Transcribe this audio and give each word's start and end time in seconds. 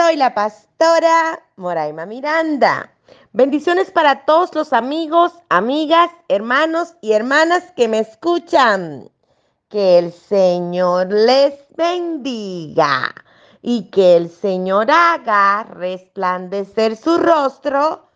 Soy 0.00 0.16
la 0.16 0.32
pastora 0.32 1.44
Moraima 1.56 2.06
Miranda. 2.06 2.90
Bendiciones 3.34 3.90
para 3.90 4.24
todos 4.24 4.54
los 4.54 4.72
amigos, 4.72 5.34
amigas, 5.50 6.10
hermanos 6.28 6.94
y 7.02 7.12
hermanas 7.12 7.64
que 7.76 7.86
me 7.86 7.98
escuchan. 7.98 9.10
Que 9.68 9.98
el 9.98 10.10
Señor 10.14 11.12
les 11.12 11.52
bendiga 11.76 13.14
y 13.60 13.90
que 13.90 14.16
el 14.16 14.30
Señor 14.30 14.90
haga 14.90 15.64
resplandecer 15.64 16.96
su 16.96 17.18
rostro 17.18 18.08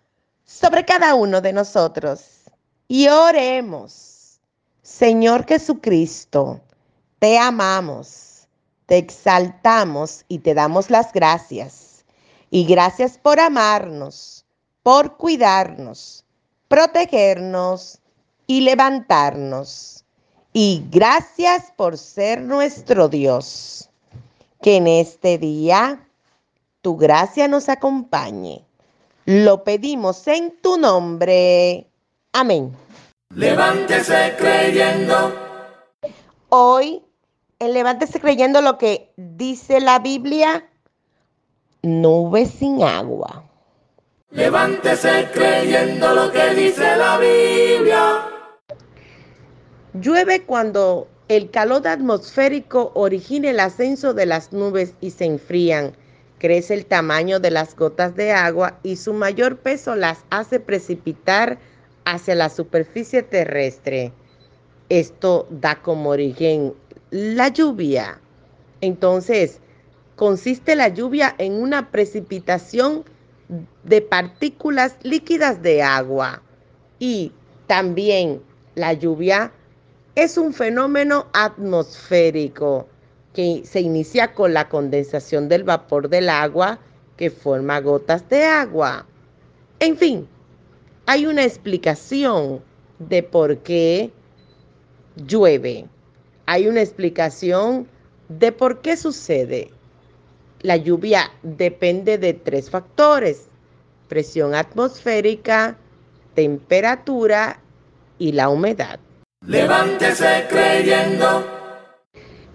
sobre 0.43 0.87
cada 0.87 1.15
uno 1.15 1.43
de 1.43 1.53
nosotros. 1.53 2.45
Y 2.89 3.09
oremos. 3.09 4.41
Señor 4.81 5.45
Jesucristo, 5.47 6.63
te 7.19 7.39
amamos 7.39 8.35
te 8.87 8.99
exaltamos 8.99 10.25
y 10.29 10.41
te 10.41 10.55
damos 10.55 10.91
las 10.91 11.13
gracias. 11.13 11.84
Y 12.55 12.67
gracias 12.67 13.19
por 13.19 13.41
amarnos, 13.41 14.45
por 14.85 15.17
cuidarnos, 15.17 16.25
protegernos 16.69 17.99
y 18.47 18.61
levantarnos. 18.61 20.05
Y 20.53 20.85
gracias 20.89 21.73
por 21.75 21.99
ser 21.99 22.43
nuestro 22.43 23.09
Dios. 23.09 23.91
Que 24.63 24.77
en 24.77 24.87
este 24.87 25.37
día 25.37 26.07
tu 26.81 26.97
gracia 26.97 27.49
nos 27.49 27.69
acompañe. 27.69 28.65
Lo 29.25 29.65
pedimos 29.65 30.25
en 30.29 30.57
tu 30.63 30.79
nombre. 30.79 31.89
Amén. 32.33 32.73
Levántese 33.31 34.33
creyendo. 34.39 35.35
Hoy 36.51 37.03
levántese 37.59 38.21
creyendo 38.21 38.61
lo 38.61 38.79
que 38.79 39.13
dice 39.17 39.81
la 39.81 39.99
Biblia, 39.99 40.69
nube 41.85 42.47
sin 42.47 42.83
agua. 42.83 43.45
Levántese 44.31 45.29
creyendo 45.33 46.15
lo 46.15 46.33
que 46.33 46.55
dice 46.55 46.97
la 46.97 47.19
Biblia. 47.19 48.23
Llueve 49.93 50.43
cuando 50.43 51.07
el 51.29 51.51
calor 51.51 51.87
atmosférico 51.87 52.91
origina 52.95 53.51
el 53.51 53.61
ascenso 53.61 54.15
de 54.15 54.27
las 54.27 54.53
nubes 54.53 54.95
y 55.01 55.11
se 55.11 55.27
enfrían. 55.27 55.95
Crece 56.39 56.75
el 56.75 56.87
tamaño 56.87 57.39
de 57.39 57.51
las 57.51 57.77
gotas 57.77 58.17
de 58.17 58.33
agua 58.33 58.79
y 58.83 58.97
su 58.97 59.13
mayor 59.13 59.59
peso 59.59 59.95
las 59.95 60.25
hace 60.31 60.61
precipitar 60.61 61.59
hacia 62.07 62.35
la 62.35 62.49
superficie 62.49 63.23
terrestre. 63.23 64.13
Esto 64.89 65.47
da 65.51 65.77
como 65.77 66.11
origen 66.11 66.75
la 67.11 67.49
lluvia. 67.49 68.21
Entonces, 68.81 69.61
consiste 70.17 70.77
la 70.77 70.89
lluvia 70.89 71.35
en 71.39 71.55
una 71.55 71.91
precipitación 71.91 73.05
de 73.83 74.01
partículas 74.01 74.97
líquidas 75.03 75.63
de 75.63 75.83
agua. 75.83 76.43
Y 76.99 77.33
también 77.67 78.43
la 78.75 78.93
lluvia 78.93 79.53
es 80.15 80.39
un 80.39 80.53
fenómeno 80.53 81.27
atmosférico 81.33 82.89
que 83.33 83.63
se 83.65 83.81
inicia 83.81 84.33
con 84.33 84.55
la 84.55 84.69
condensación 84.69 85.49
del 85.49 85.65
vapor 85.65 86.09
del 86.09 86.29
agua 86.29 86.79
que 87.17 87.31
forma 87.31 87.81
gotas 87.81 88.29
de 88.29 88.45
agua. 88.45 89.07
En 89.81 89.97
fin, 89.97 90.29
hay 91.07 91.27
una 91.27 91.45
explicación 91.45 92.63
de 92.99 93.23
por 93.23 93.59
qué 93.59 94.13
llueve 95.17 95.89
hay 96.47 96.67
una 96.67 96.83
explicación 96.83 97.89
de 98.29 98.53
por 98.53 98.81
qué 98.81 98.97
sucede. 98.97 99.71
La 100.65 100.79
lluvia 100.79 101.31
depende 101.43 102.17
de 102.17 102.33
tres 102.33 102.71
factores, 102.71 103.49
presión 104.09 104.55
atmosférica, 104.55 105.77
temperatura 106.33 107.61
y 108.19 108.33
la 108.33 108.49
humedad. 108.49 108.99
Levántese 109.47 110.47
creyendo. 110.49 111.45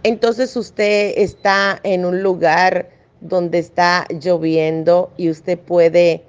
Entonces 0.02 0.56
usted 0.58 1.14
está 1.18 1.80
en 1.84 2.03
un 2.03 2.24
lugar 2.24 2.90
donde 3.22 3.59
está 3.59 4.08
lloviendo 4.09 5.12
y 5.16 5.30
usted 5.30 5.59
puede 5.59 6.24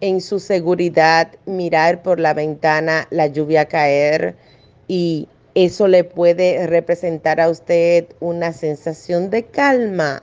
en 0.00 0.20
su 0.20 0.40
seguridad 0.40 1.30
mirar 1.46 2.02
por 2.02 2.18
la 2.18 2.34
ventana 2.34 3.06
la 3.10 3.28
lluvia 3.28 3.66
caer 3.66 4.34
y 4.88 5.28
eso 5.54 5.86
le 5.86 6.02
puede 6.02 6.66
representar 6.66 7.40
a 7.40 7.50
usted 7.50 8.06
una 8.18 8.52
sensación 8.52 9.30
de 9.30 9.44
calma 9.44 10.22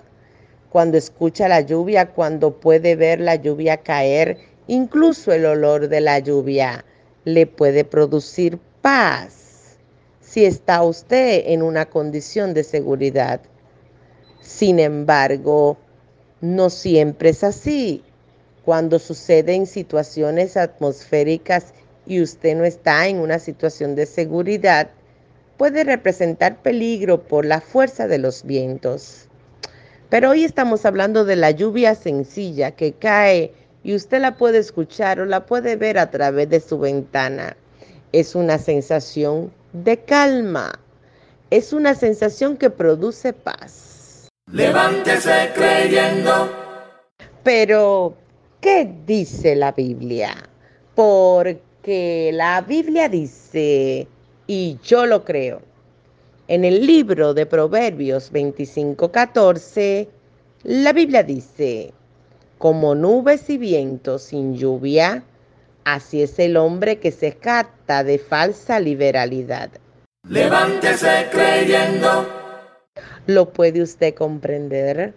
cuando 0.70 0.98
escucha 0.98 1.48
la 1.48 1.62
lluvia, 1.62 2.08
cuando 2.08 2.60
puede 2.60 2.96
ver 2.96 3.20
la 3.20 3.36
lluvia 3.36 3.78
caer, 3.78 4.38
incluso 4.68 5.32
el 5.32 5.46
olor 5.46 5.88
de 5.88 6.02
la 6.02 6.20
lluvia 6.20 6.84
le 7.24 7.48
puede 7.48 7.84
producir 7.84 8.60
paz 8.82 9.78
si 10.22 10.46
está 10.46 10.84
usted 10.84 11.44
en 11.48 11.62
una 11.64 11.86
condición 11.86 12.54
de 12.54 12.64
seguridad. 12.64 13.42
Sin 14.42 14.80
embargo, 14.80 15.78
no 16.42 16.70
siempre 16.70 17.30
es 17.30 17.44
así. 17.44 18.04
Cuando 18.64 19.00
sucede 19.00 19.56
en 19.56 19.66
situaciones 19.66 20.58
atmosféricas 20.58 21.74
y 22.06 22.22
usted 22.22 22.56
no 22.56 22.66
está 22.66 23.08
en 23.08 23.20
una 23.20 23.40
situación 23.40 23.96
de 23.96 24.06
seguridad, 24.06 24.90
puede 25.58 25.84
representar 25.84 26.62
peligro 26.62 27.24
por 27.24 27.46
la 27.46 27.62
fuerza 27.62 28.08
de 28.08 28.18
los 28.18 28.44
vientos. 28.44 29.27
Pero 30.10 30.30
hoy 30.30 30.46
estamos 30.46 30.86
hablando 30.86 31.26
de 31.26 31.36
la 31.36 31.52
lluvia 31.52 31.94
sencilla 31.94 32.72
que 32.72 32.94
cae 32.94 33.52
y 33.84 33.94
usted 33.94 34.22
la 34.22 34.38
puede 34.38 34.60
escuchar 34.60 35.20
o 35.20 35.26
la 35.26 35.46
puede 35.46 35.76
ver 35.76 35.98
a 35.98 36.10
través 36.10 36.50
de 36.50 36.62
su 36.62 36.80
ventana. 36.80 37.58
Es 38.14 38.34
una 38.34 38.58
sensación 38.58 39.52
de 39.74 39.98
calma. 39.98 40.80
Es 41.50 41.74
una 41.74 41.94
sensación 41.94 42.56
que 42.56 42.70
produce 42.70 43.34
paz. 43.34 44.30
Levántese 44.52 45.52
creyendo. 45.54 46.50
Pero, 47.44 48.16
¿qué 48.62 48.90
dice 49.06 49.56
la 49.56 49.74
Biblia? 49.74 50.36
Porque 50.96 52.32
la 52.34 52.62
Biblia 52.62 53.10
dice 53.10 54.08
y 54.48 54.80
yo 54.84 55.06
lo 55.06 55.26
creo. 55.26 55.62
En 56.50 56.64
el 56.64 56.88
libro 56.88 57.34
de 57.34 57.46
Proverbios 57.46 58.32
25:14, 58.32 60.08
la 60.64 60.94
Biblia 60.94 61.22
dice, 61.22 61.94
como 62.58 62.96
nubes 62.96 63.50
y 63.50 63.58
vientos 63.58 64.22
sin 64.22 64.56
lluvia, 64.56 65.26
así 65.84 66.22
es 66.22 66.40
el 66.40 66.56
hombre 66.56 67.00
que 67.00 67.12
se 67.12 67.34
jacta 67.34 68.06
de 68.06 68.18
falsa 68.18 68.80
liberalidad. 68.80 69.72
Levántese 70.30 71.28
creyendo. 71.32 72.26
¿Lo 73.26 73.52
puede 73.52 73.82
usted 73.82 74.14
comprender? 74.14 75.14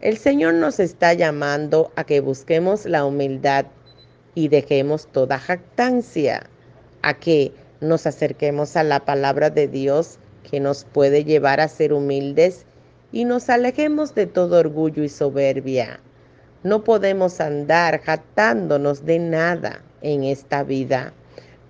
El 0.00 0.18
Señor 0.18 0.54
nos 0.54 0.80
está 0.80 1.14
llamando 1.14 1.92
a 1.94 2.02
que 2.02 2.18
busquemos 2.18 2.84
la 2.84 3.04
humildad 3.04 3.66
y 4.34 4.48
dejemos 4.48 5.06
toda 5.06 5.38
jactancia, 5.38 6.50
a 7.02 7.14
que 7.14 7.52
nos 7.80 8.08
acerquemos 8.08 8.76
a 8.76 8.82
la 8.82 9.04
palabra 9.04 9.50
de 9.50 9.68
Dios 9.68 10.18
que 10.50 10.60
nos 10.60 10.84
puede 10.84 11.24
llevar 11.24 11.60
a 11.60 11.68
ser 11.68 11.92
humildes 11.92 12.64
y 13.12 13.24
nos 13.24 13.48
alejemos 13.48 14.14
de 14.14 14.26
todo 14.26 14.58
orgullo 14.58 15.02
y 15.02 15.08
soberbia. 15.08 16.00
No 16.62 16.84
podemos 16.84 17.40
andar 17.40 18.00
jactándonos 18.00 19.04
de 19.04 19.18
nada 19.18 19.82
en 20.02 20.24
esta 20.24 20.62
vida. 20.64 21.12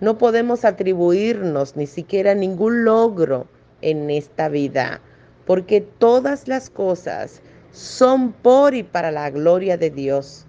No 0.01 0.19
podemos 0.19 0.65
atribuirnos 0.65 1.77
ni 1.77 1.87
siquiera 1.87 2.35
ningún 2.35 2.85
logro 2.85 3.47
en 3.83 4.11
esta 4.11 4.49
vida, 4.49 5.01
porque 5.45 5.81
todas 5.81 6.49
las 6.49 6.71
cosas 6.71 7.43
son 7.73 8.33
por 8.33 8.75
y 8.75 8.83
para 8.83 9.11
la 9.11 9.31
gloria 9.31 9.77
de 9.77 9.91
Dios 9.91 10.47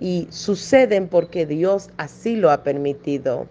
y 0.00 0.26
suceden 0.30 1.08
porque 1.08 1.46
Dios 1.46 1.90
así 1.96 2.36
lo 2.36 2.50
ha 2.50 2.62
permitido. 2.62 3.46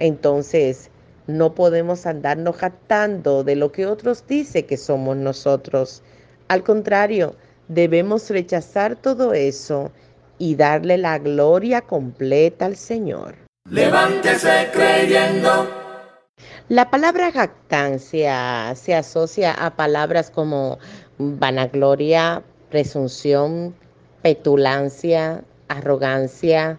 Entonces, 0.00 0.90
no 1.28 1.54
podemos 1.54 2.06
andarnos 2.06 2.56
jactando 2.56 3.44
de 3.44 3.54
lo 3.54 3.70
que 3.70 3.86
otros 3.86 4.26
dicen 4.26 4.66
que 4.66 4.78
somos 4.78 5.14
nosotros. 5.14 6.02
Al 6.48 6.64
contrario, 6.64 7.36
debemos 7.68 8.30
rechazar 8.30 8.96
todo 8.96 9.34
eso 9.34 9.92
y 10.38 10.54
darle 10.54 10.96
la 10.96 11.18
gloria 11.18 11.82
completa 11.82 12.64
al 12.64 12.76
Señor. 12.76 13.34
Levántese 13.70 14.70
creyendo. 14.72 15.68
La 16.70 16.88
palabra 16.88 17.30
jactancia 17.30 18.74
se 18.74 18.94
asocia 18.94 19.52
a 19.52 19.76
palabras 19.76 20.30
como 20.30 20.78
vanagloria, 21.18 22.42
presunción, 22.70 23.74
petulancia, 24.22 25.44
arrogancia, 25.68 26.78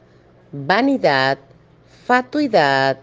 vanidad, 0.52 1.38
fatuidad 2.06 2.98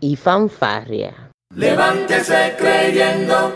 y 0.00 0.16
fanfarria. 0.16 1.30
Levántese 1.54 2.54
creyendo. 2.58 3.54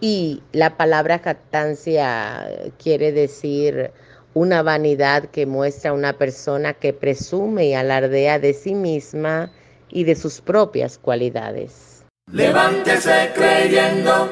Y 0.00 0.42
la 0.52 0.76
palabra 0.76 1.18
jactancia 1.18 2.72
quiere 2.82 3.12
decir 3.12 3.92
una 4.34 4.62
vanidad 4.62 5.26
que 5.26 5.46
muestra 5.46 5.90
a 5.90 5.94
una 5.94 6.14
persona 6.14 6.74
que 6.74 6.92
presume 6.92 7.66
y 7.66 7.74
alardea 7.74 8.38
de 8.38 8.54
sí 8.54 8.74
misma 8.74 9.52
y 9.90 10.04
de 10.04 10.14
sus 10.14 10.40
propias 10.40 10.98
cualidades. 10.98 12.04
Levántese 12.32 13.30
creyendo. 13.34 14.30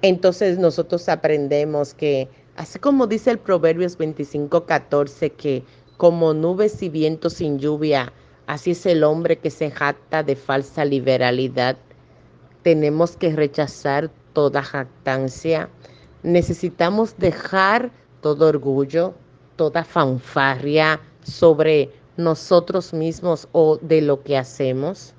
Entonces 0.00 0.58
nosotros 0.58 1.08
aprendemos 1.08 1.94
que, 1.94 2.28
así 2.56 2.78
como 2.78 3.06
dice 3.06 3.32
el 3.32 3.38
Proverbios 3.38 3.98
25:14, 3.98 5.30
que 5.32 5.64
como 5.96 6.34
nubes 6.34 6.82
y 6.82 6.88
vientos 6.88 7.34
sin 7.34 7.58
lluvia, 7.58 8.12
así 8.46 8.72
es 8.72 8.86
el 8.86 9.04
hombre 9.04 9.38
que 9.38 9.50
se 9.50 9.70
jacta 9.70 10.22
de 10.22 10.36
falsa 10.36 10.84
liberalidad. 10.84 11.76
Tenemos 12.62 13.16
que 13.16 13.34
rechazar 13.34 14.10
toda 14.32 14.62
jactancia. 14.62 15.68
Necesitamos 16.22 17.16
dejar 17.18 17.90
todo 18.20 18.48
orgullo, 18.48 19.14
toda 19.56 19.84
fanfarria 19.84 21.00
sobre 21.22 21.90
nosotros 22.16 22.92
mismos 22.92 23.48
o 23.52 23.78
de 23.78 24.02
lo 24.02 24.22
que 24.22 24.36
hacemos. 24.36 25.14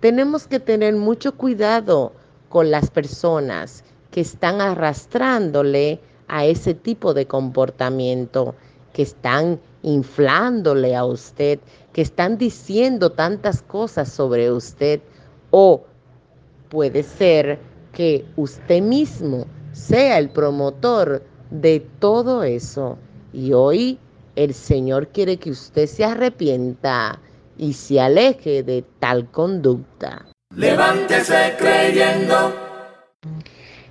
Tenemos 0.00 0.46
que 0.46 0.60
tener 0.60 0.94
mucho 0.94 1.36
cuidado 1.36 2.12
con 2.48 2.70
las 2.70 2.90
personas 2.90 3.84
que 4.10 4.20
están 4.20 4.60
arrastrándole 4.60 6.00
a 6.28 6.44
ese 6.44 6.74
tipo 6.74 7.14
de 7.14 7.26
comportamiento, 7.26 8.54
que 8.92 9.02
están 9.02 9.60
inflándole 9.86 10.96
a 10.96 11.04
usted, 11.04 11.60
que 11.92 12.02
están 12.02 12.36
diciendo 12.36 13.12
tantas 13.12 13.62
cosas 13.62 14.12
sobre 14.12 14.50
usted 14.50 15.00
o 15.50 15.84
puede 16.68 17.04
ser 17.04 17.60
que 17.92 18.26
usted 18.34 18.82
mismo 18.82 19.46
sea 19.72 20.18
el 20.18 20.28
promotor 20.28 21.22
de 21.50 21.80
todo 22.00 22.42
eso. 22.42 22.98
Y 23.32 23.52
hoy 23.52 23.98
el 24.34 24.54
Señor 24.54 25.08
quiere 25.08 25.36
que 25.36 25.50
usted 25.50 25.86
se 25.86 26.04
arrepienta 26.04 27.20
y 27.56 27.72
se 27.72 28.00
aleje 28.00 28.64
de 28.64 28.84
tal 28.98 29.30
conducta. 29.30 30.26
Levántese 30.54 31.54
creyendo. 31.56 32.65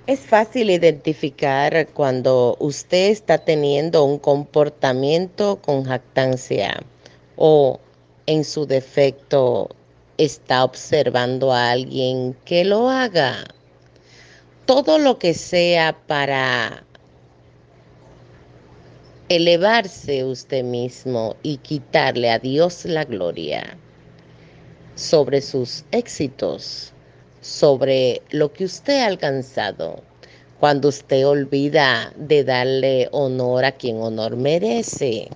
Es 0.06 0.20
fácil 0.20 0.70
identificar 0.70 1.88
cuando 1.88 2.56
usted 2.60 3.10
está 3.10 3.38
teniendo 3.38 4.04
un 4.04 4.20
comportamiento 4.20 5.60
con 5.60 5.82
jactancia 5.82 6.80
o 7.34 7.80
en 8.26 8.44
su 8.44 8.66
defecto 8.66 9.68
está 10.16 10.62
observando 10.62 11.52
a 11.52 11.72
alguien 11.72 12.36
que 12.44 12.64
lo 12.64 12.88
haga. 12.88 13.46
Todo 14.64 15.00
lo 15.00 15.18
que 15.18 15.34
sea 15.34 15.98
para 16.06 16.84
elevarse 19.28 20.24
usted 20.24 20.62
mismo 20.62 21.34
y 21.42 21.56
quitarle 21.56 22.30
a 22.30 22.38
Dios 22.38 22.84
la 22.84 23.04
gloria 23.04 23.76
sobre 24.94 25.40
sus 25.40 25.84
éxitos, 25.90 26.92
sobre 27.46 28.22
lo 28.30 28.52
que 28.52 28.64
usted 28.64 29.00
ha 29.00 29.06
alcanzado, 29.06 30.02
cuando 30.58 30.88
usted 30.88 31.26
olvida 31.26 32.12
de 32.16 32.42
darle 32.42 33.08
honor 33.12 33.64
a 33.64 33.72
quien 33.72 34.00
honor 34.02 34.36
merece, 34.36 35.28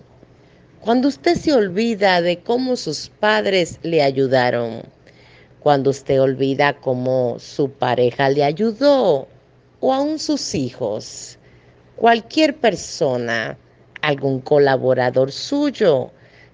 cuando 0.81 1.07
usted 1.07 1.37
se 1.37 1.53
olvida 1.53 2.21
de 2.21 2.41
cómo 2.41 2.75
sus 2.75 3.09
padres 3.21 3.79
le 3.83 4.03
ayudaron, 4.03 4.83
cuando 5.61 5.91
usted 5.91 6.21
olvida 6.21 6.73
cómo 6.73 7.39
su 7.39 7.71
pareja 7.71 8.29
le 8.29 8.43
ayudó 8.43 9.29
o 9.79 9.95
aún 9.95 10.19
sus 10.19 10.55
hijos, 10.55 11.39
cualquier 11.95 12.57
persona, 12.57 13.57
algún 14.03 14.41
colaborador 14.41 15.31
suyo, 15.31 16.11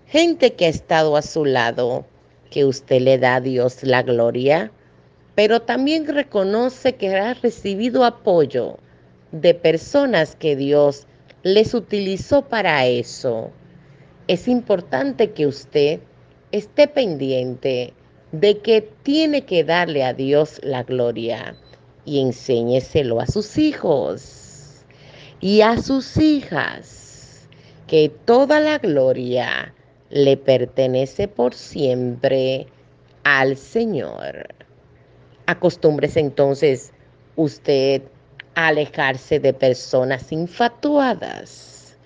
gente 0.07 0.53
que 0.53 0.67
ha 0.67 0.69
estado 0.69 1.17
a 1.17 1.23
su 1.23 1.47
lado, 1.47 2.05
que 2.51 2.67
usted 2.67 3.01
le 3.01 3.17
da 3.17 3.37
a 3.37 3.41
Dios 3.41 3.83
la 3.83 4.03
gloria, 4.03 4.71
pero 5.37 5.61
también 5.61 6.07
reconoce 6.07 6.95
que 6.95 7.15
ha 7.15 7.35
recibido 7.35 8.05
apoyo 8.05 8.79
de 9.33 9.53
personas 9.55 10.35
que 10.35 10.57
Dios 10.57 11.07
les 11.43 11.75
utilizó 11.75 12.43
para 12.43 12.87
eso. 12.87 13.51
Es 14.29 14.49
importante 14.49 15.33
que 15.33 15.47
usted 15.47 16.01
esté 16.53 16.89
pendiente 16.89 17.93
de 18.33 18.59
que 18.59 18.81
tiene 19.03 19.45
que 19.45 19.63
darle 19.63 20.05
a 20.05 20.15
Dios 20.15 20.59
la 20.63 20.83
gloria 20.83 21.55
y 22.07 22.21
enséñeselo 22.21 23.21
a 23.21 23.27
sus 23.27 23.59
hijos 23.59 24.87
y 25.41 25.61
a 25.61 25.77
sus 25.83 26.17
hijas, 26.17 27.47
que 27.87 28.11
toda 28.25 28.59
la 28.59 28.79
gloria 28.79 29.75
le 30.09 30.39
pertenece 30.39 31.29
por 31.29 31.53
siempre 31.53 32.69
al 33.23 33.59
Señor. 33.59 34.56
Acostúmbrese 35.47 36.21
entonces 36.21 36.93
usted 37.37 38.03
a 38.55 38.69
alejarse 38.69 39.39
de 39.39 39.53
personas 39.53 40.33
infatuadas. 40.33 41.97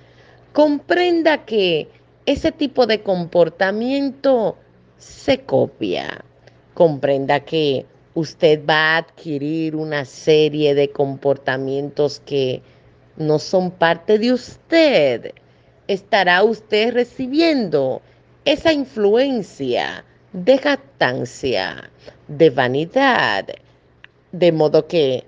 Comprenda 0.52 1.44
que 1.44 1.88
ese 2.26 2.52
tipo 2.52 2.86
de 2.86 3.02
comportamiento 3.02 4.56
se 4.98 5.38
copia. 5.40 6.24
Comprenda 6.74 7.40
que 7.40 7.86
usted 8.14 8.60
va 8.68 8.94
a 8.94 8.96
adquirir 8.98 9.76
una 9.76 10.04
serie 10.04 10.74
de 10.74 10.90
comportamientos 10.90 12.20
que 12.20 12.62
no 13.16 13.38
son 13.38 13.70
parte 13.70 14.18
de 14.18 14.32
usted. 14.32 15.32
Estará 15.86 16.42
usted 16.42 16.92
recibiendo 16.92 18.02
esa 18.44 18.72
influencia 18.72 20.04
de 20.32 20.58
jactancia, 20.58 21.90
de 22.28 22.50
vanidad, 22.50 23.46
de 24.30 24.52
modo 24.52 24.86
que 24.86 25.24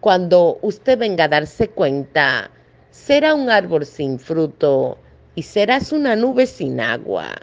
cuando 0.00 0.58
usted 0.60 0.98
venga 0.98 1.24
a 1.24 1.28
darse 1.28 1.68
cuenta, 1.68 2.50
será 2.90 3.34
un 3.34 3.48
árbol 3.48 3.86
sin 3.86 4.18
fruto 4.18 4.98
y 5.34 5.42
serás 5.42 5.92
una 5.92 6.14
nube 6.14 6.46
sin 6.46 6.78
agua. 6.78 7.34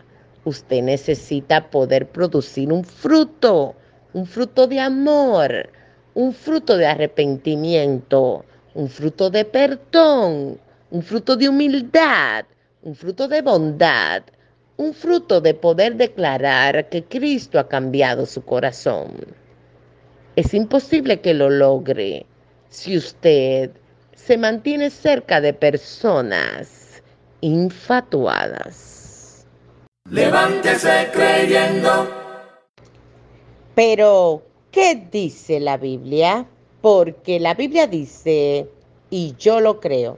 Usted 0.45 0.83
necesita 0.83 1.69
poder 1.71 2.07
producir 2.07 2.71
un 2.71 2.83
fruto, 2.83 3.75
un 4.13 4.27
fruto 4.27 4.67
de 4.67 4.79
amor, 4.79 5.69
un 6.13 6.33
fruto 6.33 6.77
de 6.77 6.85
arrepentimiento, 6.85 8.45
un 8.75 8.89
fruto 8.89 9.29
de 9.31 9.43
perdón, 9.45 10.59
un 10.91 11.01
fruto 11.01 11.35
de 11.35 11.49
humildad, 11.49 12.45
un 12.83 12.95
fruto 12.95 13.27
de 13.27 13.41
bondad, 13.41 14.23
un 14.81 14.93
fruto 14.95 15.41
de 15.41 15.53
poder 15.53 15.95
declarar 15.95 16.89
que 16.89 17.03
Cristo 17.03 17.59
ha 17.59 17.67
cambiado 17.67 18.25
su 18.25 18.43
corazón. 18.43 19.13
Es 20.35 20.55
imposible 20.55 21.21
que 21.21 21.35
lo 21.35 21.49
logre 21.49 22.25
si 22.69 22.97
usted 22.97 23.69
se 24.15 24.37
mantiene 24.37 24.89
cerca 24.89 25.39
de 25.39 25.53
personas 25.53 27.03
infatuadas. 27.41 29.45
Levántese 30.09 31.09
creyendo. 31.13 32.09
Pero, 33.75 34.41
¿qué 34.71 35.07
dice 35.11 35.59
la 35.59 35.77
Biblia? 35.77 36.47
Porque 36.81 37.39
la 37.39 37.53
Biblia 37.53 37.85
dice, 37.85 38.67
y 39.11 39.35
yo 39.37 39.59
lo 39.59 39.79
creo, 39.79 40.17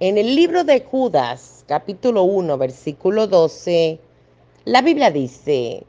en 0.00 0.18
el 0.18 0.34
libro 0.34 0.64
de 0.64 0.80
Judas, 0.80 1.64
capítulo 1.68 2.24
1, 2.24 2.58
versículo 2.58 3.28
12, 3.28 4.00
la 4.64 4.82
Biblia 4.82 5.12
dice, 5.12 5.84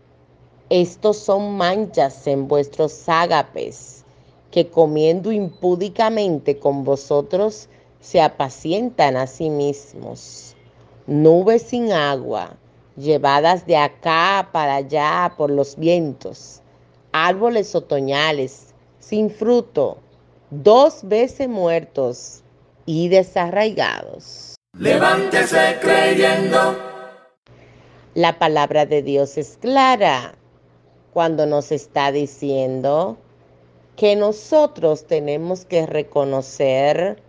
estos 0.70 1.18
son 1.18 1.58
manchas 1.58 2.28
en 2.28 2.48
vuestros 2.48 3.10
ágapes, 3.10 4.04
que 4.52 4.68
comiendo 4.70 5.32
impúdicamente 5.32 6.60
con 6.60 6.84
vosotros 6.84 7.68
se 8.00 8.22
apacientan 8.22 9.18
a 9.18 9.26
sí 9.26 9.50
mismos. 9.50 10.56
Nubes 11.08 11.64
sin 11.64 11.92
agua 11.92 12.56
llevadas 12.96 13.66
de 13.66 13.76
acá 13.76 14.50
para 14.52 14.76
allá 14.76 15.34
por 15.36 15.50
los 15.50 15.76
vientos, 15.76 16.62
árboles 17.12 17.74
otoñales 17.74 18.74
sin 19.00 19.32
fruto, 19.32 19.98
dos 20.52 21.00
veces 21.04 21.50
muertos, 21.50 22.44
y 22.86 23.10
desarraigados. 23.10 24.56
Levántese 24.78 25.78
creyendo. 25.82 26.78
La 28.14 28.40
palabra 28.40 28.86
de 28.86 29.02
Dios 29.02 29.38
es 29.38 29.58
clara 29.60 30.36
cuando 31.14 31.46
nos 31.46 31.72
está 31.72 32.12
diciendo 32.12 33.18
que 33.96 34.16
nosotros 34.16 35.06
tenemos 35.06 35.66
que 35.66 35.86
reconocer 35.86 37.22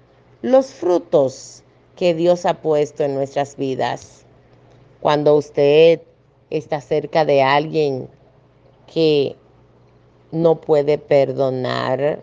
los 0.42 0.72
frutos 0.74 1.62
que 1.94 2.14
Dios 2.14 2.46
ha 2.46 2.54
puesto 2.54 3.04
en 3.04 3.14
nuestras 3.14 3.56
vidas. 3.56 4.24
Cuando 5.00 5.36
usted 5.36 6.02
está 6.50 6.80
cerca 6.80 7.24
de 7.24 7.42
alguien 7.42 8.08
que 8.92 9.36
no 10.32 10.60
puede 10.60 10.98
perdonar, 10.98 12.22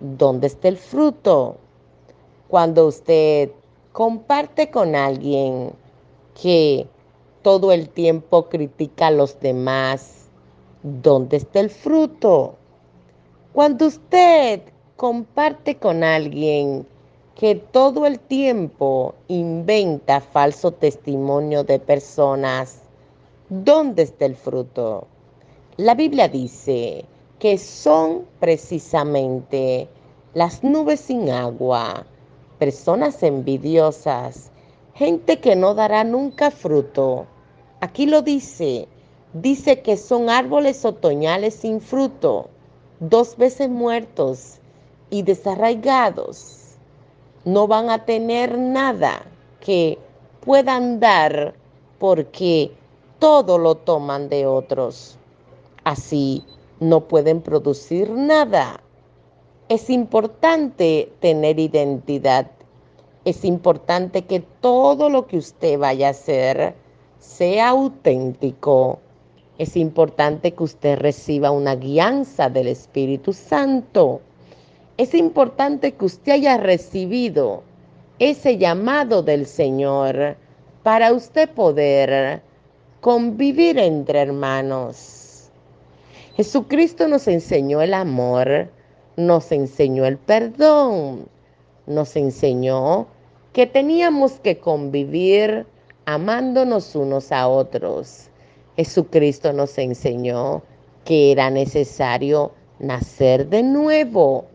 ¿dónde 0.00 0.46
está 0.46 0.68
el 0.68 0.76
fruto? 0.76 1.58
Cuando 2.52 2.86
usted 2.86 3.50
comparte 3.92 4.70
con 4.70 4.94
alguien 4.94 5.72
que 6.38 6.86
todo 7.40 7.72
el 7.72 7.88
tiempo 7.88 8.50
critica 8.50 9.06
a 9.06 9.10
los 9.10 9.40
demás, 9.40 10.26
¿dónde 10.82 11.38
está 11.38 11.60
el 11.60 11.70
fruto? 11.70 12.56
Cuando 13.54 13.86
usted 13.86 14.60
comparte 14.96 15.78
con 15.78 16.04
alguien 16.04 16.86
que 17.36 17.54
todo 17.54 18.04
el 18.04 18.20
tiempo 18.20 19.14
inventa 19.28 20.20
falso 20.20 20.72
testimonio 20.72 21.64
de 21.64 21.78
personas, 21.78 22.82
¿dónde 23.48 24.02
está 24.02 24.26
el 24.26 24.36
fruto? 24.36 25.06
La 25.78 25.94
Biblia 25.94 26.28
dice 26.28 27.06
que 27.38 27.56
son 27.56 28.26
precisamente 28.40 29.88
las 30.34 30.62
nubes 30.62 31.00
sin 31.00 31.30
agua, 31.30 32.04
personas 32.62 33.24
envidiosas, 33.24 34.52
gente 34.94 35.40
que 35.40 35.56
no 35.56 35.74
dará 35.74 36.04
nunca 36.04 36.52
fruto. 36.52 37.26
Aquí 37.80 38.06
lo 38.06 38.22
dice, 38.22 38.86
dice 39.32 39.80
que 39.80 39.96
son 39.96 40.30
árboles 40.30 40.84
otoñales 40.84 41.54
sin 41.54 41.80
fruto, 41.80 42.50
dos 43.00 43.36
veces 43.36 43.68
muertos 43.68 44.60
y 45.10 45.22
desarraigados. 45.22 46.76
No 47.44 47.66
van 47.66 47.90
a 47.90 48.04
tener 48.04 48.56
nada 48.56 49.24
que 49.58 49.98
puedan 50.38 51.00
dar 51.00 51.54
porque 51.98 52.70
todo 53.18 53.58
lo 53.58 53.74
toman 53.74 54.28
de 54.28 54.46
otros. 54.46 55.18
Así 55.82 56.44
no 56.78 57.08
pueden 57.08 57.40
producir 57.40 58.08
nada. 58.08 58.80
Es 59.72 59.88
importante 59.88 61.10
tener 61.20 61.58
identidad. 61.58 62.50
Es 63.24 63.42
importante 63.42 64.26
que 64.26 64.40
todo 64.40 65.08
lo 65.08 65.26
que 65.26 65.38
usted 65.38 65.78
vaya 65.78 66.08
a 66.08 66.10
hacer 66.10 66.74
sea 67.18 67.70
auténtico. 67.70 68.98
Es 69.56 69.74
importante 69.78 70.52
que 70.52 70.62
usted 70.62 70.98
reciba 70.98 71.52
una 71.52 71.74
guianza 71.74 72.50
del 72.50 72.68
Espíritu 72.68 73.32
Santo. 73.32 74.20
Es 74.98 75.14
importante 75.14 75.92
que 75.92 76.04
usted 76.04 76.32
haya 76.32 76.58
recibido 76.58 77.62
ese 78.18 78.58
llamado 78.58 79.22
del 79.22 79.46
Señor 79.46 80.36
para 80.82 81.14
usted 81.14 81.48
poder 81.48 82.42
convivir 83.00 83.78
entre 83.78 84.20
hermanos. 84.20 85.48
Jesucristo 86.36 87.08
nos 87.08 87.26
enseñó 87.26 87.80
el 87.80 87.94
amor, 87.94 88.68
nos 89.16 89.52
enseñó 89.52 90.04
el 90.06 90.18
perdón, 90.18 91.26
nos 91.86 92.16
enseñó 92.16 93.06
que 93.52 93.66
teníamos 93.66 94.32
que 94.40 94.58
convivir 94.58 95.66
amándonos 96.06 96.94
unos 96.94 97.32
a 97.32 97.48
otros. 97.48 98.28
Jesucristo 98.76 99.52
nos 99.52 99.76
enseñó 99.78 100.62
que 101.04 101.32
era 101.32 101.50
necesario 101.50 102.52
nacer 102.78 103.48
de 103.48 103.62
nuevo 103.62 104.46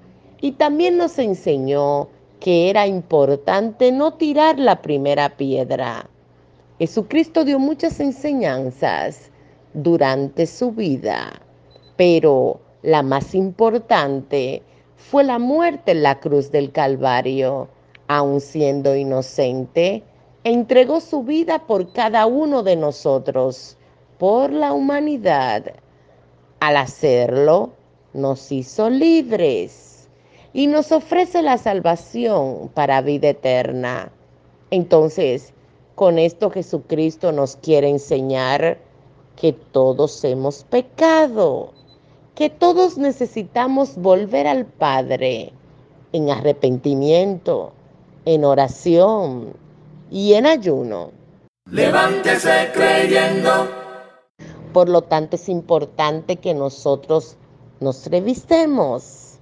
y 0.42 0.54
también 0.54 0.98
nos 0.98 1.20
enseñó 1.20 2.10
que 2.40 2.70
era 2.70 2.88
importante 2.88 3.92
no 3.92 4.14
tirar 4.14 4.60
la 4.60 4.82
primera 4.82 5.38
piedra. 5.38 6.10
Jesucristo 6.80 7.44
dio 7.44 7.60
muchas 7.60 8.00
enseñanzas 8.00 9.32
durante 9.74 10.46
su 10.46 10.72
vida 10.72 11.42
pero 11.98 12.62
la 12.88 13.04
más 13.04 13.36
importante 13.36 14.64
fue 14.96 15.26
la 15.26 15.40
muerte 15.40 15.92
en 15.92 16.04
la 16.04 16.22
cruz 16.22 16.52
del 16.52 16.72
Calvario. 16.72 17.68
Aun 18.08 18.40
siendo 18.40 18.96
inocente, 18.96 20.04
entregó 20.46 21.02
su 21.02 21.24
vida 21.24 21.68
por 21.68 21.92
cada 21.92 22.26
uno 22.28 22.64
de 22.64 22.78
nosotros, 22.78 23.76
por 24.18 24.54
la 24.54 24.72
humanidad. 24.72 25.74
Al 26.62 26.78
hacerlo, 26.78 27.74
nos 28.14 28.54
hizo 28.54 28.90
libres 28.90 30.08
y 30.54 30.68
nos 30.68 30.94
ofrece 30.94 31.42
la 31.42 31.58
salvación 31.58 32.72
para 32.74 33.02
vida 33.02 33.28
eterna. 33.28 34.14
Entonces, 34.72 35.52
con 35.96 36.18
esto 36.18 36.50
Jesucristo 36.52 37.34
nos 37.34 37.58
quiere 37.58 37.90
enseñar 37.90 38.78
que 39.36 39.52
todos 39.52 40.24
hemos 40.24 40.64
pecado 40.64 41.74
que 42.38 42.52
todos 42.52 43.00
necesitamos 43.00 43.96
volver 43.96 44.46
al 44.46 44.68
Padre 44.68 45.54
en 46.14 46.30
arrepentimiento, 46.30 47.74
en 48.26 48.46
oración 48.46 49.54
y 50.12 50.34
en 50.34 50.46
ayuno. 50.46 51.10
Levántese 51.72 52.70
creyendo. 52.76 53.68
Por 54.72 54.88
lo 54.88 55.02
tanto, 55.02 55.36
es 55.36 55.50
importante 55.50 56.36
que 56.36 56.54
nosotros 56.54 57.38
nos 57.80 58.06
revistemos, 58.06 59.40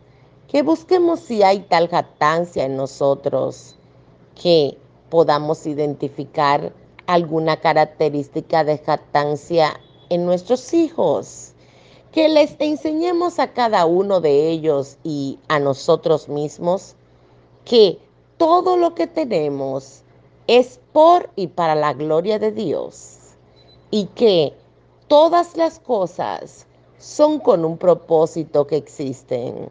que 0.47 0.61
busquemos 0.61 1.19
si 1.19 1.43
hay 1.43 1.59
tal 1.67 1.89
jactancia 1.89 2.63
en 2.63 2.77
nosotros, 2.77 3.75
que 4.41 4.77
podamos 5.09 5.65
identificar 5.67 6.71
alguna 7.07 7.57
característica 7.57 8.63
de 8.63 8.77
jactancia 8.77 9.81
en 10.07 10.25
nuestros 10.25 10.73
hijos 10.73 11.54
que 12.15 12.29
les 12.29 12.55
enseñemos 12.59 13.39
a 13.39 13.51
cada 13.51 13.85
uno 13.85 14.21
de 14.21 14.49
ellos 14.49 14.97
y 15.03 15.37
a 15.49 15.59
nosotros 15.59 16.29
mismos 16.29 16.95
que 17.65 17.99
todo 18.37 18.77
lo 18.77 18.95
que 18.95 19.05
tenemos 19.05 20.01
es 20.47 20.79
por 20.93 21.29
y 21.35 21.47
para 21.47 21.75
la 21.75 21.91
gloria 21.91 22.39
de 22.39 22.53
Dios 22.53 23.17
y 23.91 24.05
que 24.15 24.53
todas 25.09 25.57
las 25.57 25.81
cosas 25.81 26.65
son 26.99 27.37
con 27.37 27.65
un 27.65 27.77
propósito 27.77 28.65
que 28.65 28.77
existen. 28.77 29.67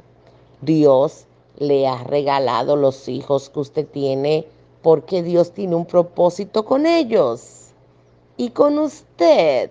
Dios 0.61 1.25
le 1.57 1.89
ha 1.89 2.05
regalado 2.05 2.77
los 2.77 3.09
hijos 3.09 3.49
que 3.49 3.61
usted 3.61 3.87
tiene 3.87 4.47
porque 4.83 5.23
Dios 5.23 5.53
tiene 5.53 5.77
un 5.77 5.87
propósito 5.87 6.67
con 6.67 6.85
ellos 6.85 7.71
y 8.37 8.51
con 8.51 8.79
usted 8.79 9.71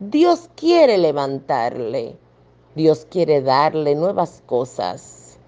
Dios 0.00 0.50
quiere 0.56 0.98
levantarle, 0.98 2.16
Dios 2.74 3.06
quiere 3.08 3.40
darle 3.42 3.94
nuevas 3.94 4.42
cosas, 4.44 5.38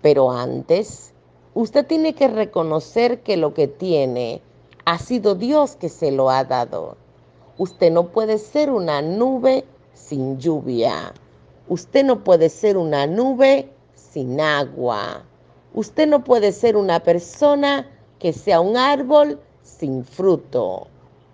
pero 0.00 0.30
antes 0.30 1.12
usted 1.54 1.84
tiene 1.84 2.14
que 2.14 2.28
reconocer 2.28 3.24
que 3.24 3.36
lo 3.36 3.52
que 3.52 3.66
tiene 3.66 4.42
ha 4.84 4.98
sido 5.00 5.34
Dios 5.34 5.74
que 5.74 5.88
se 5.88 6.12
lo 6.12 6.30
ha 6.30 6.44
dado. 6.44 6.96
Usted 7.58 7.90
no 7.90 8.12
puede 8.12 8.38
ser 8.38 8.70
una 8.70 9.02
nube 9.02 9.64
sin 9.92 10.38
lluvia. 10.38 11.12
Usted 11.68 12.04
no 12.04 12.22
puede 12.22 12.48
ser 12.48 12.76
una 12.76 13.08
nube 13.08 13.68
sin 13.96 14.40
agua. 14.40 15.24
Usted 15.74 16.06
no 16.06 16.22
puede 16.22 16.52
ser 16.52 16.76
una 16.76 17.00
persona 17.00 17.90
que 18.20 18.32
sea 18.32 18.60
un 18.60 18.76
árbol 18.76 19.40
sin 19.64 20.04
fruto. 20.04 20.86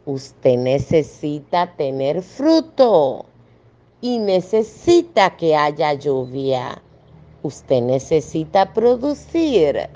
Usted 0.04 0.56
necesita 0.58 1.76
tener 1.76 2.22
fruto 2.22 3.24
y 4.00 4.18
necesita 4.18 5.36
que 5.36 5.54
haya 5.54 5.94
lluvia. 5.94 6.82
Usted 7.44 7.82
necesita 7.82 8.72
producir. 8.72 9.88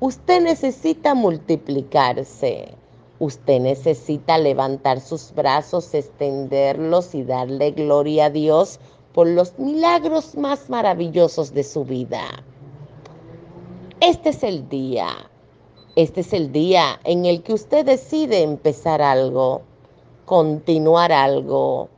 Usted 0.00 0.42
necesita 0.42 1.14
multiplicarse. 1.14 2.74
Usted 3.20 3.60
necesita 3.60 4.36
levantar 4.36 5.00
sus 5.00 5.32
brazos, 5.32 5.94
extenderlos 5.94 7.14
y 7.14 7.22
darle 7.22 7.70
gloria 7.70 8.24
a 8.24 8.30
Dios 8.30 8.80
por 9.12 9.28
los 9.28 9.56
milagros 9.60 10.34
más 10.34 10.68
maravillosos 10.68 11.54
de 11.54 11.62
su 11.62 11.84
vida. 11.84 12.42
Este 14.00 14.30
es 14.30 14.42
el 14.42 14.68
día 14.68 15.30
este 15.96 16.20
es 16.20 16.34
el 16.34 16.52
día 16.52 17.00
en 17.04 17.24
el 17.24 17.42
que 17.42 17.54
usted 17.54 17.86
decide 17.86 18.42
empezar 18.42 19.00
algo, 19.00 19.62
continuar 20.26 21.10
algo 21.10 21.88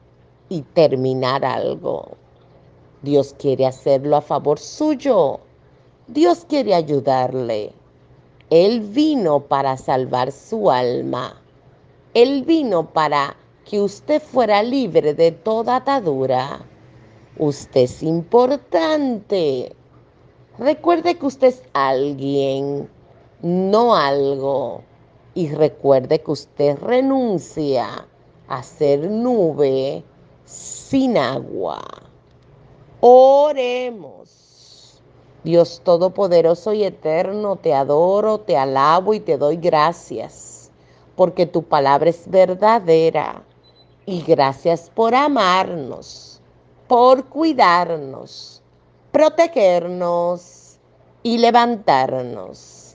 y 0.49 0.63
terminar 0.63 1.45
algo. 1.45 2.13
Dios 3.03 3.35
quiere 3.37 3.67
hacerlo 3.67 4.17
a 4.17 4.21
favor 4.21 4.61
suyo. 4.61 5.41
Dios 6.07 6.45
quiere 6.49 6.75
ayudarle. 6.75 7.73
Él 8.51 8.81
vino 8.81 9.41
para 9.41 9.77
salvar 9.77 10.31
su 10.31 10.71
alma. 10.71 11.41
Él 12.15 12.45
vino 12.45 12.93
para 12.93 13.37
que 13.65 13.81
usted 13.81 14.23
fuera 14.23 14.63
libre 14.63 15.13
de 15.13 15.33
toda 15.33 15.75
atadura. 15.77 16.61
Usted 17.37 17.81
es 17.83 18.03
importante. 18.05 19.75
Recuerde 20.59 21.17
que 21.17 21.27
usted 21.27 21.49
es 21.49 21.63
alguien, 21.73 22.89
no 23.43 23.95
algo. 23.95 24.83
Y 25.35 25.49
recuerde 25.49 26.21
que 26.21 26.33
usted 26.33 26.79
renuncia 26.79 28.07
a 28.49 28.63
ser 28.63 29.11
nube 29.11 30.03
sin 30.45 31.19
agua. 31.19 31.81
Oremos. 33.01 35.01
Dios 35.45 35.81
Todopoderoso 35.85 36.73
y 36.73 36.83
Eterno, 36.83 37.57
te 37.57 37.73
adoro, 37.73 38.41
te 38.41 38.57
alabo 38.57 39.15
y 39.15 39.21
te 39.21 39.39
doy 39.39 39.57
gracias, 39.57 40.71
porque 41.15 41.47
tu 41.47 41.63
palabra 41.63 42.11
es 42.11 42.29
verdadera. 42.29 43.45
Y 44.05 44.23
gracias 44.23 44.91
por 44.93 45.15
amarnos, 45.15 46.41
por 46.89 47.27
cuidarnos, 47.27 48.63
protegernos 49.13 50.79
y 51.23 51.39
levantarnos. 51.39 52.88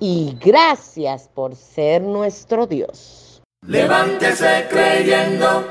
Y 0.00 0.36
gracias 0.40 1.28
por 1.34 1.56
ser 1.56 2.02
nuestro 2.02 2.66
Dios. 2.66 3.42
Levántese 3.66 4.66
creyendo. 4.70 5.64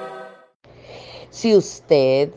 Si 1.30 1.56
usted 1.56 2.32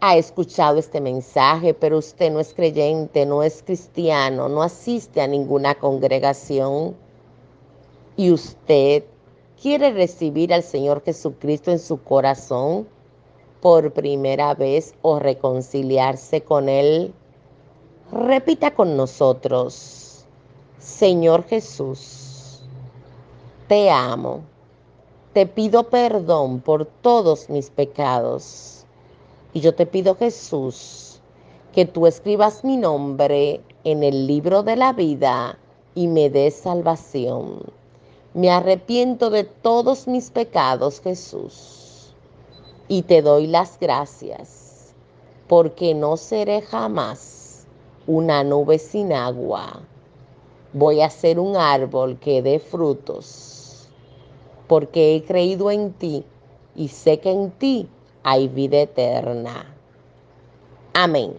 ha 0.00 0.16
escuchado 0.16 0.78
este 0.78 1.00
mensaje, 1.00 1.74
pero 1.74 1.98
usted 1.98 2.30
no 2.30 2.40
es 2.40 2.52
creyente, 2.52 3.24
no 3.24 3.42
es 3.42 3.62
cristiano, 3.62 4.48
no 4.48 4.62
asiste 4.62 5.20
a 5.20 5.26
ninguna 5.26 5.76
congregación 5.76 6.96
y 8.16 8.32
usted 8.32 9.04
quiere 9.60 9.92
recibir 9.92 10.52
al 10.52 10.64
Señor 10.64 11.02
Jesucristo 11.04 11.70
en 11.70 11.78
su 11.78 12.02
corazón 12.02 12.88
por 13.60 13.92
primera 13.92 14.54
vez 14.54 14.92
o 15.02 15.20
reconciliarse 15.20 16.40
con 16.40 16.68
Él, 16.68 17.14
repita 18.10 18.74
con 18.74 18.96
nosotros, 18.96 20.01
Señor 20.82 21.44
Jesús, 21.44 22.60
te 23.68 23.88
amo, 23.88 24.40
te 25.32 25.46
pido 25.46 25.88
perdón 25.88 26.58
por 26.58 26.86
todos 26.86 27.48
mis 27.48 27.70
pecados 27.70 28.84
y 29.52 29.60
yo 29.60 29.76
te 29.76 29.86
pido, 29.86 30.16
Jesús, 30.16 31.20
que 31.72 31.84
tú 31.84 32.08
escribas 32.08 32.64
mi 32.64 32.76
nombre 32.76 33.60
en 33.84 34.02
el 34.02 34.26
libro 34.26 34.64
de 34.64 34.74
la 34.74 34.92
vida 34.92 35.56
y 35.94 36.08
me 36.08 36.28
des 36.30 36.56
salvación. 36.56 37.62
Me 38.34 38.50
arrepiento 38.50 39.30
de 39.30 39.44
todos 39.44 40.08
mis 40.08 40.32
pecados, 40.32 41.00
Jesús, 41.00 42.12
y 42.88 43.02
te 43.02 43.22
doy 43.22 43.46
las 43.46 43.78
gracias, 43.78 44.92
porque 45.46 45.94
no 45.94 46.16
seré 46.16 46.60
jamás 46.60 47.66
una 48.08 48.42
nube 48.42 48.80
sin 48.80 49.12
agua. 49.12 49.80
Voy 50.74 51.02
a 51.02 51.10
ser 51.10 51.38
un 51.38 51.54
árbol 51.56 52.18
que 52.18 52.40
dé 52.40 52.58
frutos, 52.58 53.90
porque 54.68 55.14
he 55.14 55.24
creído 55.24 55.70
en 55.70 55.92
ti 55.92 56.24
y 56.74 56.88
sé 56.88 57.20
que 57.20 57.30
en 57.30 57.50
ti 57.50 57.86
hay 58.22 58.48
vida 58.48 58.80
eterna. 58.80 59.66
Amén. 60.94 61.34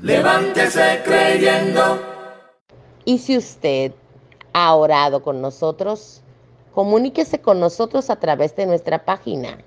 Levántese 0.00 1.02
creyendo. 1.04 1.98
Y 3.04 3.18
si 3.18 3.36
usted 3.36 3.92
ha 4.52 4.74
orado 4.74 5.22
con 5.22 5.42
nosotros, 5.42 6.22
comuníquese 6.74 7.40
con 7.40 7.60
nosotros 7.60 8.08
a 8.08 8.16
través 8.16 8.56
de 8.56 8.64
nuestra 8.66 9.04
página 9.04 9.58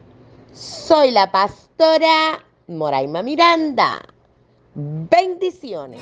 Soy 0.54 1.12
la 1.12 1.32
pastora 1.32 2.44
Moraima 2.68 3.24
Miranda. 3.24 4.02
Bendiciones. 4.74 6.02